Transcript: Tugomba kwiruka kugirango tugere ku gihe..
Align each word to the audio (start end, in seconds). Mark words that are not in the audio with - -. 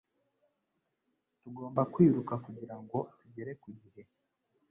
Tugomba 1.41 1.81
kwiruka 1.93 2.33
kugirango 2.45 2.97
tugere 3.19 3.51
ku 3.61 3.69
gihe.. 3.81 4.01